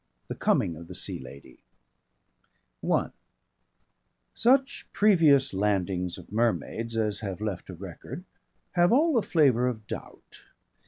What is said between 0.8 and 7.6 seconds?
THE SEA LADY I Such previous landings of mermaids as have